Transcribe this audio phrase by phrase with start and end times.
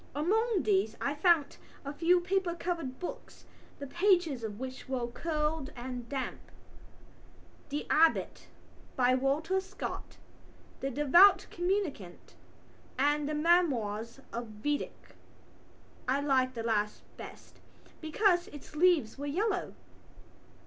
[0.15, 3.45] Among these I found a few paper covered books,
[3.77, 6.39] the pages of which were curled and damp:
[7.69, 8.47] The Abbot,
[8.95, 10.17] by Walter Scott,
[10.79, 12.33] The Devout Communicant
[12.97, 15.15] and The Memoirs of Vidocq.
[16.07, 17.59] I liked the last best
[18.01, 19.75] because its leaves were yellow.